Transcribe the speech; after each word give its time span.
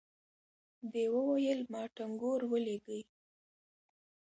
دې 0.91 1.03
وويل 1.15 1.59
ما 1.71 1.83
ټنګور 1.95 2.41
ولېږئ. 2.51 3.01